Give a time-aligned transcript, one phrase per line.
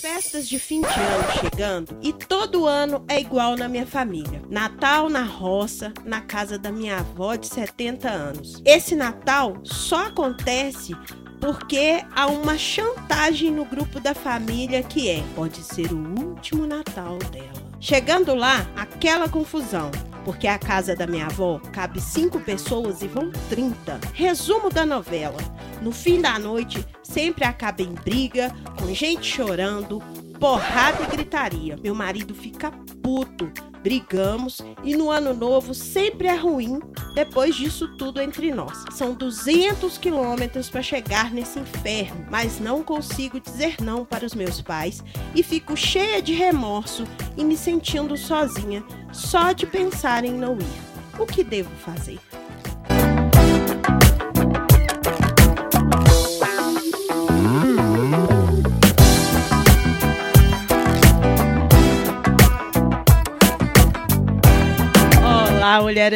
[0.00, 4.40] festas de fim de ano chegando e todo ano é igual na minha família.
[4.48, 8.62] Natal na roça, na casa da minha avó de 70 anos.
[8.64, 10.94] Esse Natal só acontece
[11.40, 17.18] porque há uma chantagem no grupo da família que é: pode ser o último Natal
[17.30, 17.68] dela.
[17.80, 19.90] Chegando lá, aquela confusão,
[20.24, 24.00] porque a casa da minha avó cabe cinco pessoas e vão 30.
[24.12, 25.38] Resumo da novela:
[25.80, 30.02] no fim da noite, sempre acaba em briga, com gente chorando,
[30.38, 31.76] porrada e gritaria.
[31.82, 32.70] Meu marido fica
[33.02, 33.50] puto,
[33.82, 36.80] brigamos e no ano novo sempre é ruim
[37.14, 38.84] depois disso tudo entre nós.
[38.92, 44.60] São 200 quilômetros para chegar nesse inferno, mas não consigo dizer não para os meus
[44.60, 45.02] pais
[45.34, 47.04] e fico cheia de remorso
[47.36, 50.88] e me sentindo sozinha só de pensar em não ir.
[51.18, 52.20] O que devo fazer?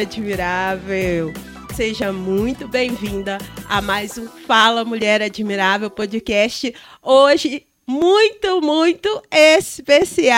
[0.03, 1.33] Admirável!
[1.73, 3.37] Seja muito bem-vinda
[3.69, 6.75] a mais um Fala Mulher Admirável podcast.
[7.01, 10.29] Hoje, muito, muito especial!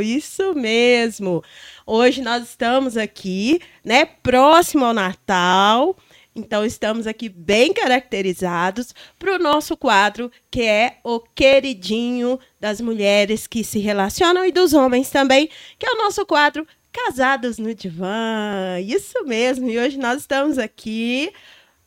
[0.00, 1.42] Isso mesmo!
[1.84, 5.96] Hoje nós estamos aqui, né, próximo ao Natal.
[6.32, 13.48] Então, estamos aqui bem caracterizados para o nosso quadro, que é o queridinho das mulheres
[13.48, 16.64] que se relacionam e dos homens também, que é o nosso quadro
[16.94, 18.78] Casados no Divã.
[18.80, 19.68] Isso mesmo.
[19.68, 21.32] E hoje nós estamos aqui,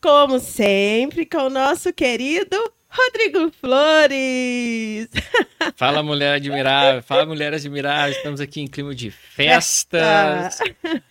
[0.01, 2.57] como sempre, com o nosso querido
[2.89, 5.07] Rodrigo Flores.
[5.77, 7.01] Fala, mulher admirável.
[7.01, 8.11] Fala, mulher admirável.
[8.11, 10.59] Estamos aqui em clima de festas.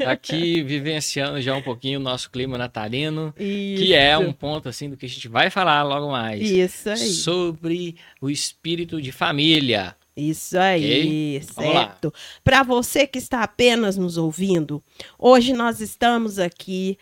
[0.05, 3.83] Aqui vivenciando já um pouquinho o nosso clima natalino, Isso.
[3.83, 6.43] que é um ponto assim do que a gente vai falar logo mais.
[6.43, 6.99] Isso aí.
[6.99, 9.97] Sobre o espírito de família.
[10.17, 11.43] Isso aí, okay?
[11.43, 12.13] certo.
[12.43, 14.83] Para você que está apenas nos ouvindo,
[15.19, 16.99] hoje nós estamos aqui,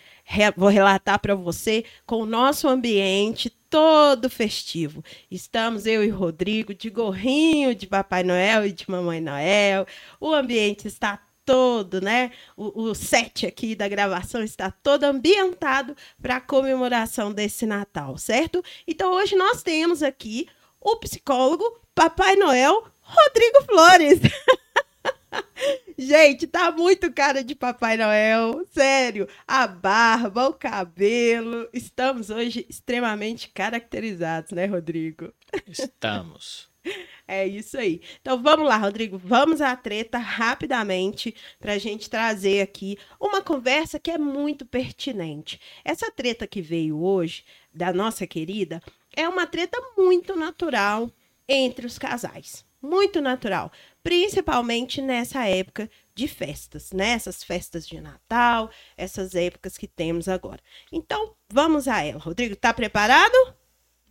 [0.56, 5.04] vou relatar para você, com o nosso ambiente todo festivo.
[5.30, 9.86] Estamos eu e Rodrigo de gorrinho de Papai Noel e de Mamãe Noel.
[10.20, 12.32] O ambiente está todo, né?
[12.56, 18.60] O, o set aqui da gravação está todo ambientado para a comemoração desse Natal, certo?
[18.88, 20.48] Então hoje nós temos aqui
[20.80, 21.64] o psicólogo
[21.94, 24.20] Papai Noel Rodrigo Flores.
[25.96, 28.66] Gente, tá muito cara de Papai Noel.
[28.72, 29.28] Sério.
[29.46, 31.68] A barba, o cabelo.
[31.72, 35.32] Estamos hoje extremamente caracterizados, né, Rodrigo?
[35.66, 36.72] Estamos.
[37.26, 38.02] É isso aí.
[38.20, 39.16] Então vamos lá, Rodrigo.
[39.16, 45.58] Vamos à treta rapidamente para a gente trazer aqui uma conversa que é muito pertinente.
[45.82, 47.42] Essa treta que veio hoje,
[47.72, 48.82] da nossa querida,
[49.16, 51.10] é uma treta muito natural
[51.48, 53.72] entre os casais muito natural,
[54.02, 57.10] principalmente nessa época de festas, né?
[57.10, 60.60] Essas festas de Natal, essas épocas que temos agora.
[60.92, 62.20] Então, vamos a ela.
[62.20, 63.54] Rodrigo, tá preparado?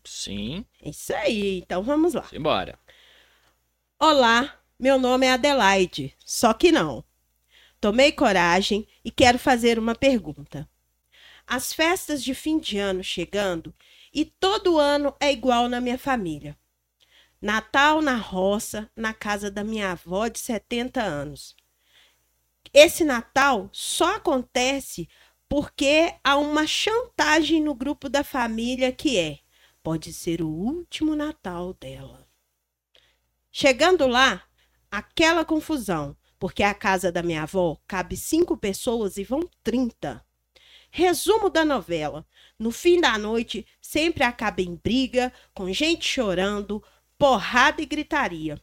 [0.04, 0.66] Sim.
[0.84, 2.28] Isso aí, então vamos lá.
[2.34, 2.78] Embora.
[4.00, 7.04] Olá, meu nome é Adelaide, só que não.
[7.80, 10.68] Tomei coragem e quero fazer uma pergunta.
[11.46, 13.74] As festas de fim de ano chegando
[14.14, 16.58] e todo ano é igual na minha família.
[17.44, 21.58] Natal na roça, na casa da minha avó de 70 anos.
[22.74, 25.10] Esse Natal só acontece
[25.50, 29.40] porque há uma chantagem no grupo da família que é:
[29.84, 32.26] pode ser o último Natal dela.
[33.52, 34.42] Chegando lá,
[34.90, 40.26] aquela confusão, porque a casa da minha avó cabe cinco pessoas e vão 30.
[40.90, 42.26] Resumo da novela:
[42.58, 46.82] no fim da noite, sempre acaba em briga, com gente chorando,
[47.24, 48.62] porrada e gritaria.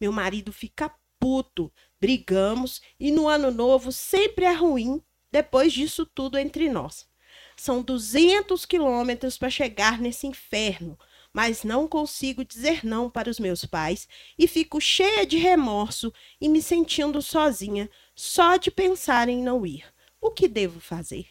[0.00, 0.88] Meu marido fica
[1.18, 7.08] puto, brigamos e no ano novo sempre é ruim depois disso tudo entre nós.
[7.56, 10.96] São 200 quilômetros para chegar nesse inferno,
[11.32, 14.06] mas não consigo dizer não para os meus pais
[14.38, 19.92] e fico cheia de remorso e me sentindo sozinha só de pensar em não ir.
[20.20, 21.26] O que devo fazer?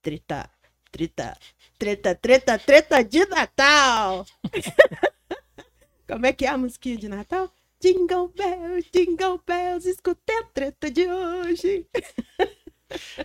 [0.00, 0.48] Treta,
[0.90, 1.36] treta,
[1.78, 4.26] Treta, treta, treta de Natal.
[6.08, 7.52] Como é que é a musiquinha de Natal?
[7.80, 11.86] Jingle bells, jingle bells, escutei a treta de hoje.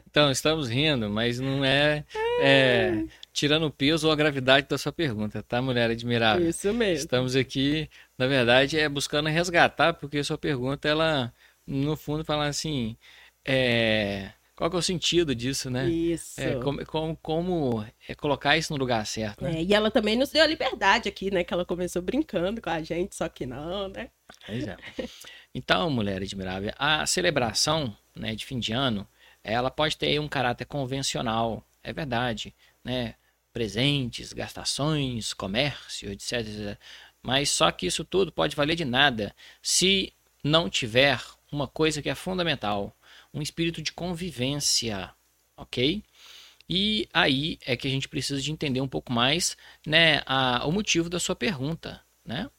[0.10, 2.04] Então, estamos rindo, mas não é,
[2.42, 6.50] é, tirando o peso ou a gravidade da sua pergunta, tá, mulher admirável?
[6.50, 7.06] Isso mesmo.
[7.06, 11.34] Estamos aqui, na verdade, é buscando resgatar, porque sua pergunta, ela,
[11.66, 12.98] no fundo, fala assim,
[13.48, 15.90] é, qual é o sentido disso, né?
[15.90, 16.40] Isso.
[16.40, 19.58] É, como, como, como é colocar isso no lugar certo, né?
[19.58, 21.44] É, e ela também nos deu a liberdade aqui, né?
[21.44, 24.10] Que ela começou brincando com a gente, só que não, né?
[24.46, 24.78] Pois é.
[25.56, 29.08] Então, mulher admirável, a celebração né, de fim de ano,
[29.44, 33.16] ela pode ter um caráter convencional, é verdade, né?
[33.52, 36.78] Presentes, gastações, comércio, etc, etc.
[37.22, 40.12] Mas só que isso tudo pode valer de nada se
[40.44, 41.22] não tiver
[41.52, 42.96] uma coisa que é fundamental,
[43.34, 45.14] um espírito de convivência,
[45.58, 46.04] ok?
[46.70, 50.72] E aí é que a gente precisa de entender um pouco mais né, a, o
[50.72, 52.02] motivo da sua pergunta.
[52.26, 52.50] Né?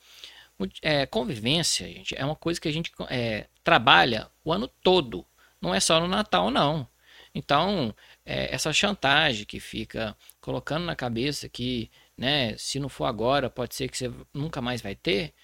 [0.83, 5.27] É, convivência, gente, é uma coisa que a gente é, trabalha o ano todo,
[5.61, 6.87] não é só no Natal, não.
[7.35, 7.95] Então,
[8.25, 13.75] é, essa chantagem que fica colocando na cabeça que, né, se não for agora, pode
[13.75, 15.35] ser que você nunca mais vai ter.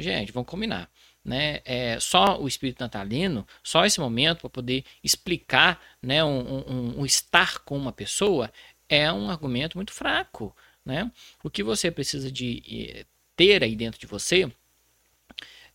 [0.00, 0.90] Gente, vamos combinar
[1.28, 7.00] né, é, só o espírito natalino, só esse momento para poder explicar né, um, um,
[7.00, 8.50] um, estar com uma pessoa
[8.88, 10.56] é um argumento muito fraco.
[10.84, 11.10] Né?
[11.44, 13.06] O que você precisa de
[13.36, 14.50] ter aí dentro de você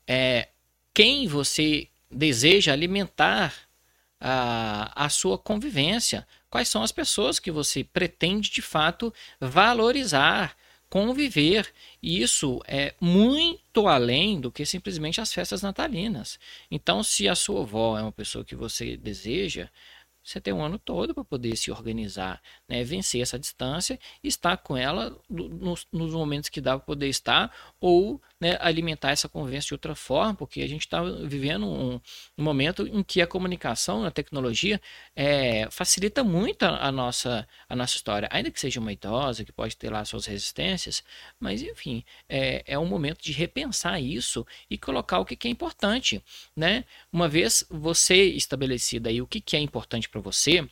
[0.08, 0.50] é
[0.92, 3.54] quem você deseja alimentar
[4.20, 6.28] a, a sua convivência.
[6.50, 10.58] Quais são as pessoas que você pretende de fato valorizar,
[10.94, 11.74] conviver.
[12.04, 16.40] E isso é muito além do que simplesmente as festas natalinas.
[16.70, 19.70] Então, se a sua avó é uma pessoa que você deseja,
[20.24, 22.84] você tem um ano todo para poder se organizar, né?
[22.84, 28.22] vencer essa distância estar com ela nos, nos momentos que dá para poder estar, ou
[28.40, 32.00] né, alimentar essa conversa de outra forma, porque a gente está vivendo um,
[32.38, 34.82] um, momento em que a comunicação, a tecnologia,
[35.16, 38.28] é, facilita muito a, a, nossa, a nossa história.
[38.32, 41.04] Ainda que seja uma idosa, que pode ter lá suas resistências,
[41.40, 45.52] mas enfim, é, é um momento de repensar isso e colocar o que, que é
[45.52, 46.22] importante.
[46.56, 46.86] Né?
[47.12, 50.68] Uma vez você estabelecido aí o que, que é importante para você,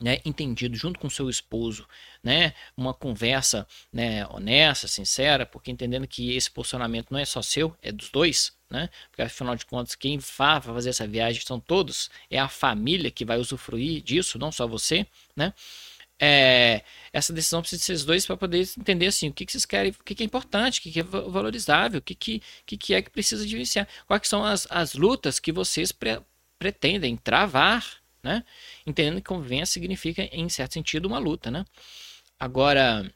[0.00, 1.86] né, entendido junto com seu esposo,
[2.22, 7.76] né, uma conversa né, honesta, sincera, porque entendendo que esse posicionamento não é só seu,
[7.82, 12.08] é dos dois, né, porque afinal de contas quem vai fazer essa viagem são todos,
[12.30, 15.06] é a família que vai usufruir disso, não só você,
[15.36, 15.52] né,
[16.20, 16.82] é,
[17.12, 19.90] essa decisão precisa ser os dois para poder entender assim o que, que vocês querem,
[19.90, 22.94] o que, que é importante, o que, que é valorizável, o que, que, que, que
[22.94, 26.20] é que precisa de iniciar, quais são as, as lutas que vocês pre
[26.60, 28.44] pretendem travar né?
[28.86, 31.64] Entendendo que convivência significa, em certo sentido, uma luta, né?
[32.38, 33.10] Agora,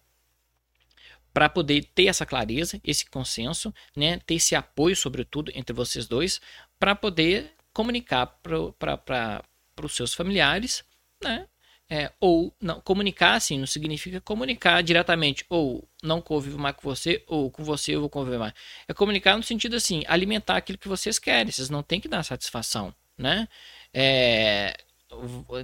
[1.32, 4.18] para poder ter essa clareza, esse consenso, né?
[4.26, 6.40] Ter esse apoio, sobretudo, entre vocês dois,
[6.78, 9.44] para poder comunicar para
[9.82, 10.84] os seus familiares,
[11.22, 11.46] né?
[11.88, 17.22] É, ou não comunicar assim não significa comunicar diretamente ou não convivo mais com você
[17.28, 18.52] ou com você eu vou conviver mais
[18.88, 22.24] é comunicar no sentido assim alimentar aquilo que vocês querem vocês não têm que dar
[22.24, 23.46] satisfação né
[23.94, 24.76] é,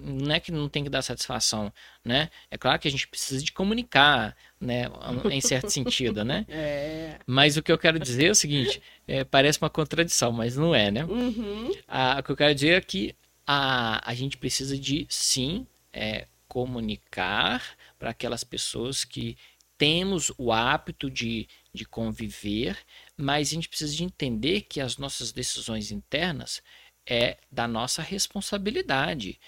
[0.03, 1.73] não é que não tem que dar satisfação,
[2.05, 2.31] né?
[2.51, 4.85] É claro que a gente precisa de comunicar, né?
[5.31, 6.47] Em certo sentido, né?
[6.49, 7.19] É.
[7.27, 10.75] Mas o que eu quero dizer é o seguinte: é, parece uma contradição, mas não
[10.75, 11.05] é, né?
[11.05, 11.73] Uhum.
[11.89, 13.15] A, o que eu quero dizer é que
[13.47, 19.37] a, a gente precisa de sim é, comunicar para aquelas pessoas que
[19.77, 22.79] temos o hábito de, de conviver,
[23.17, 26.63] mas a gente precisa de entender que as nossas decisões internas
[27.07, 29.39] é da nossa responsabilidade.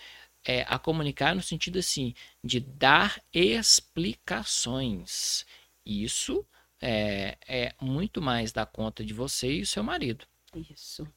[0.46, 5.46] É, a comunicar no sentido assim de dar explicações.
[5.86, 6.46] Isso
[6.82, 10.26] é, é muito mais da conta de você e o seu marido.
[10.70, 11.08] Isso.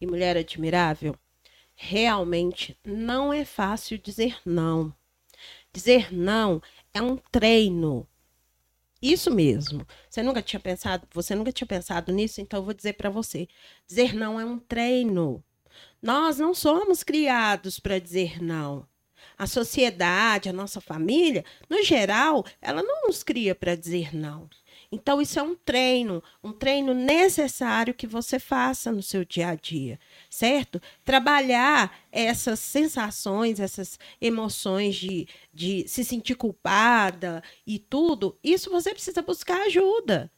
[0.00, 1.14] E mulher admirável,
[1.74, 4.94] realmente não é fácil dizer não.
[5.72, 6.62] Dizer não
[6.94, 8.06] é um treino.
[9.00, 9.86] Isso mesmo.
[10.08, 13.48] Você nunca tinha pensado, você nunca tinha pensado nisso, então eu vou dizer para você.
[13.86, 15.42] Dizer não é um treino.
[16.02, 18.86] Nós não somos criados para dizer não.
[19.36, 24.48] A sociedade, a nossa família, no geral, ela não nos cria para dizer não.
[24.92, 29.54] Então, isso é um treino, um treino necessário que você faça no seu dia a
[29.54, 30.80] dia, certo?
[31.04, 39.22] Trabalhar essas sensações, essas emoções de, de se sentir culpada e tudo, isso você precisa
[39.22, 40.30] buscar ajuda.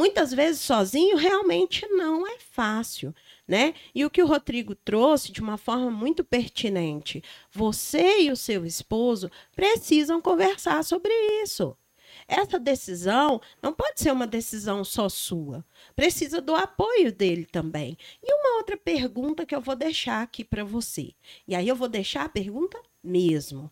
[0.00, 3.14] Muitas vezes sozinho realmente não é fácil
[3.50, 3.74] né?
[3.92, 8.64] E o que o Rodrigo trouxe de uma forma muito pertinente, você e o seu
[8.64, 11.76] esposo precisam conversar sobre isso.
[12.28, 15.64] Essa decisão não pode ser uma decisão só sua.
[15.96, 17.98] Precisa do apoio dele também.
[18.22, 21.12] E uma outra pergunta que eu vou deixar aqui para você.
[21.48, 23.68] E aí eu vou deixar a pergunta mesmo.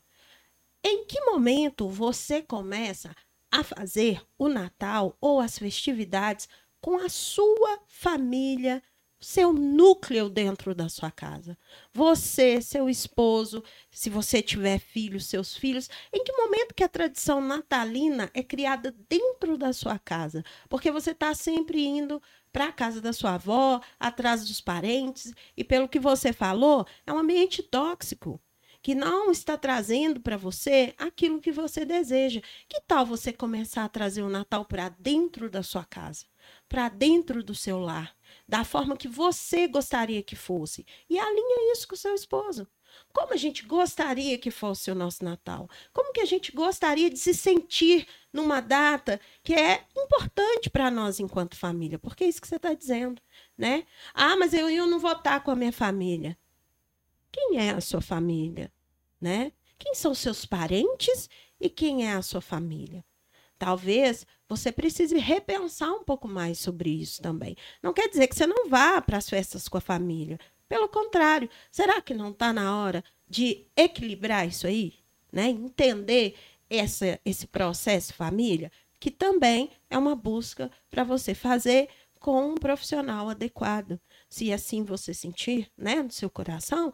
[0.82, 3.14] Em que momento você começa
[3.50, 6.48] a fazer o Natal ou as festividades
[6.80, 8.82] com a sua família
[9.20, 11.58] seu núcleo dentro da sua casa.
[11.92, 15.88] Você, seu esposo, se você tiver filhos, seus filhos.
[16.12, 20.44] Em que momento que a tradição natalina é criada dentro da sua casa?
[20.68, 25.62] Porque você está sempre indo para a casa da sua avó, atrás dos parentes, e
[25.62, 28.40] pelo que você falou, é um ambiente tóxico
[28.82, 32.40] que não está trazendo para você aquilo que você deseja.
[32.68, 36.26] Que tal você começar a trazer o Natal para dentro da sua casa,
[36.68, 38.18] para dentro do seu lar?
[38.46, 40.86] da forma que você gostaria que fosse.
[41.08, 42.66] E alinha isso com o seu esposo.
[43.12, 45.68] Como a gente gostaria que fosse o nosso Natal?
[45.92, 51.20] Como que a gente gostaria de se sentir numa data que é importante para nós
[51.20, 51.98] enquanto família?
[51.98, 53.20] Porque é isso que você está dizendo,
[53.56, 53.84] né?
[54.14, 56.36] Ah, mas eu, eu não vou estar com a minha família.
[57.38, 58.72] Quem é a sua família,
[59.20, 59.52] né?
[59.78, 61.30] Quem são seus parentes
[61.60, 63.04] e quem é a sua família?
[63.56, 67.56] Talvez você precise repensar um pouco mais sobre isso também.
[67.80, 70.38] Não quer dizer que você não vá para as festas com a família.
[70.68, 74.94] Pelo contrário, será que não está na hora de equilibrar isso aí?
[75.30, 75.48] Né?
[75.48, 76.34] Entender
[76.68, 83.28] essa, esse processo família, que também é uma busca para você fazer com um profissional
[83.28, 84.00] adequado.
[84.28, 86.92] Se assim você sentir né, no seu coração,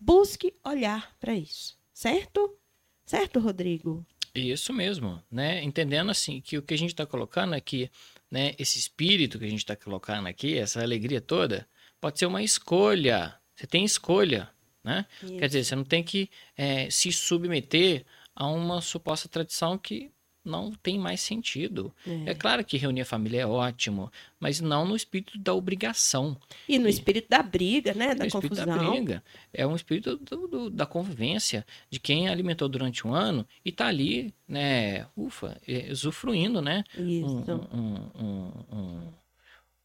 [0.00, 1.78] busque olhar para isso.
[1.92, 2.56] Certo?
[3.04, 4.04] Certo, Rodrigo?
[4.34, 5.62] Isso mesmo, né?
[5.62, 7.90] Entendendo assim que o que a gente está colocando aqui,
[8.30, 8.54] né?
[8.58, 11.68] Esse espírito que a gente está colocando aqui, essa alegria toda,
[12.00, 13.34] pode ser uma escolha.
[13.54, 14.48] Você tem escolha,
[14.82, 15.04] né?
[15.22, 15.36] Isso.
[15.36, 20.10] Quer dizer, você não tem que é, se submeter a uma suposta tradição que
[20.44, 21.92] não tem mais sentido.
[22.06, 22.30] É.
[22.30, 22.34] é.
[22.34, 26.36] claro que reunir a família é ótimo, mas não no espírito da obrigação.
[26.68, 28.14] E no espírito da briga, né?
[28.14, 28.66] Da confusão.
[28.66, 29.22] da briga.
[29.52, 33.86] É um espírito do, do, da convivência, de quem alimentou durante um ano e está
[33.86, 35.06] ali, né?
[35.16, 36.84] Ufa, usufruindo, né?
[36.96, 37.44] Isso.
[37.72, 39.12] Um, um,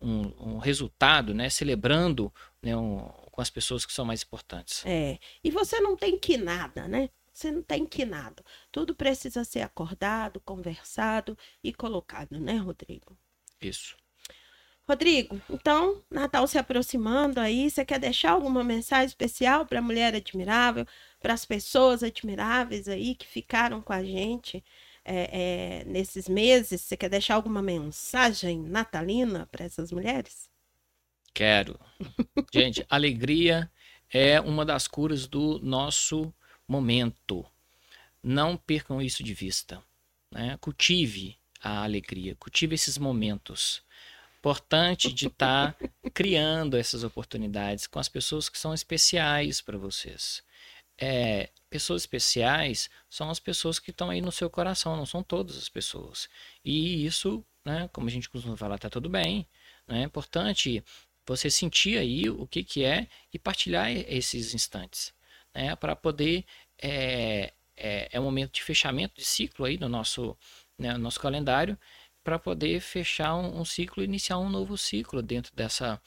[0.02, 1.50] um, um resultado, né?
[1.50, 2.32] Celebrando
[2.62, 2.74] né?
[2.76, 4.84] com as pessoas que são mais importantes.
[4.86, 5.20] É.
[5.44, 7.10] E você não tem que nada, né?
[7.36, 8.42] Você não tem que nada.
[8.72, 13.18] Tudo precisa ser acordado, conversado e colocado, né, Rodrigo?
[13.60, 13.98] Isso.
[14.88, 20.16] Rodrigo, então, Natal se aproximando aí, você quer deixar alguma mensagem especial para a mulher
[20.16, 20.88] admirável,
[21.20, 24.64] para as pessoas admiráveis aí que ficaram com a gente
[25.04, 26.82] é, é, nesses meses?
[26.82, 30.50] Você quer deixar alguma mensagem natalina para essas mulheres?
[31.34, 31.78] Quero.
[32.54, 33.70] gente, alegria
[34.10, 36.34] é uma das curas do nosso
[36.68, 37.46] momento.
[38.22, 39.82] Não percam isso de vista.
[40.32, 40.58] Né?
[40.60, 43.82] Cultive a alegria, cultive esses momentos.
[44.40, 50.44] Importante de estar tá criando essas oportunidades com as pessoas que são especiais para vocês.
[50.98, 55.58] É, pessoas especiais são as pessoas que estão aí no seu coração, não são todas
[55.58, 56.30] as pessoas.
[56.64, 59.48] E isso, né, como a gente costuma falar, tá tudo bem.
[59.88, 60.02] Né?
[60.02, 60.84] É importante
[61.26, 65.16] você sentir aí o que, que é e partilhar esses instantes
[65.56, 66.46] né, para poder
[66.82, 70.38] é, é, é um momento de fechamento de ciclo aí no nosso,
[70.78, 71.78] né, no nosso calendário
[72.24, 76.02] para poder fechar um, um, ciclo e iniciar um novo ciclo dentro dessa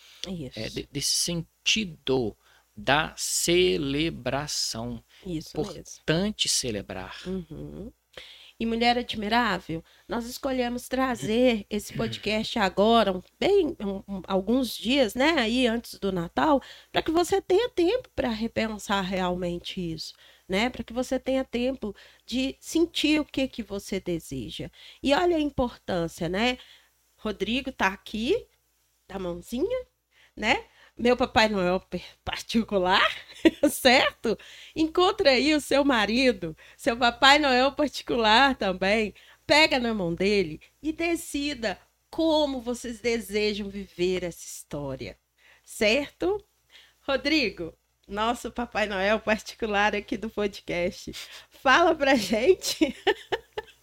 [0.55, 2.37] é, de, desse sentido
[2.77, 5.03] da celebração.
[5.25, 6.57] Isso Importante mesmo.
[6.57, 7.17] celebrar.
[7.27, 7.93] Uhum
[8.61, 15.67] e Mulher Admirável, nós escolhemos trazer esse podcast agora, bem um, alguns dias, né, aí
[15.67, 16.61] antes do Natal,
[16.91, 20.15] para que você tenha tempo para repensar realmente isso,
[20.49, 21.95] né, para que você tenha tempo
[22.27, 24.71] de sentir o que que você deseja.
[25.03, 26.59] E olha a importância, né?
[27.17, 28.47] Rodrigo está aqui,
[29.09, 29.87] da mãozinha,
[30.37, 30.65] né?
[30.99, 31.81] meu Papai Noel
[32.25, 33.07] particular,
[33.71, 34.39] certo?
[34.75, 39.15] Encontre aí o seu marido, seu Papai Noel particular também.
[39.47, 41.79] Pega na mão dele e decida
[42.11, 45.19] como vocês desejam viver essa história,
[45.65, 46.45] certo?
[47.01, 47.75] Rodrigo,
[48.07, 51.13] nosso Papai Noel particular aqui do podcast,
[51.51, 52.95] fala pra gente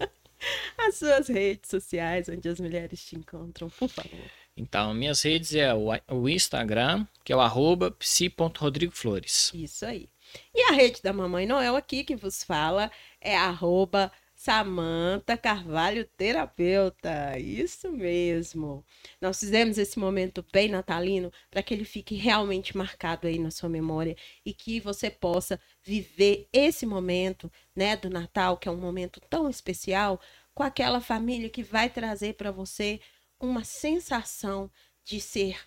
[0.78, 4.32] as suas redes sociais onde as mulheres te encontram, por favor.
[4.58, 9.52] Então, minhas redes é o, Instagram, que é o arroba psi.rodrigoflores.
[9.54, 10.10] Isso aí.
[10.54, 17.38] E a rede da Mamãe Noel aqui, que vos fala, é arroba Samanta Carvalho Terapeuta.
[17.40, 18.86] Isso mesmo.
[19.20, 23.70] Nós fizemos esse momento bem natalino para que ele fique realmente marcado aí na sua
[23.70, 29.20] memória e que você possa viver esse momento, né, do Natal, que é um momento
[29.30, 30.20] tão especial,
[30.54, 33.02] com aquela família que vai trazer para você
[33.40, 34.70] uma sensação
[35.04, 35.60] de ser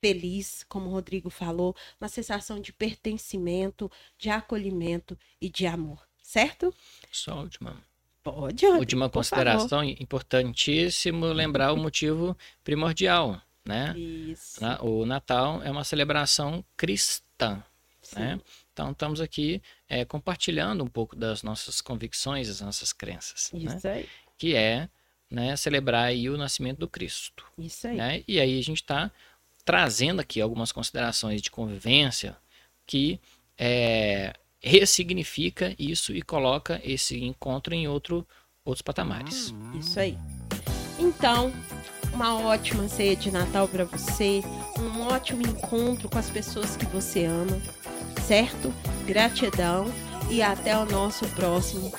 [0.00, 6.74] feliz, como o Rodrigo falou, uma sensação de pertencimento, de acolhimento e de amor, certo?
[7.10, 7.88] Só a última.
[8.22, 10.02] Pode, Última consideração, favor.
[10.02, 13.40] importantíssimo lembrar o motivo primordial.
[13.64, 13.94] né?
[14.80, 17.62] O Natal é uma celebração cristã,
[18.14, 18.38] né?
[18.72, 23.60] Então estamos aqui é, compartilhando um pouco das nossas convicções, das nossas crenças, né?
[23.60, 23.94] Isso né?
[23.94, 24.08] aí.
[24.36, 24.90] Que é
[25.30, 27.44] né, celebrar aí o nascimento do Cristo.
[27.58, 27.96] Isso aí.
[27.96, 28.24] Né?
[28.26, 29.10] E aí a gente está
[29.64, 32.36] trazendo aqui algumas considerações de convivência
[32.86, 33.20] que
[33.58, 38.26] é, ressignifica isso e coloca esse encontro em outro,
[38.64, 39.54] outros patamares.
[39.78, 40.16] Isso aí.
[40.98, 41.52] Então,
[42.12, 44.42] uma ótima ceia de Natal para você,
[44.78, 47.60] um ótimo encontro com as pessoas que você ama,
[48.26, 48.72] certo?
[49.06, 49.86] Gratidão
[50.30, 51.92] e até o nosso próximo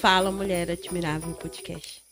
[0.00, 2.05] Fala Mulher Admirável Podcast.